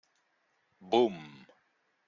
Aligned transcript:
Bum! 0.81 1.15